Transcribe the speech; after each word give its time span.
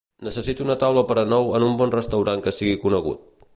Necessito 0.27 0.63
una 0.67 0.75
taula 0.83 1.03
per 1.11 1.17
a 1.23 1.27
nou 1.35 1.51
en 1.59 1.67
un 1.67 1.77
bon 1.83 1.95
restaurant 1.99 2.45
que 2.47 2.57
sigui 2.61 2.83
conegut 2.87 3.49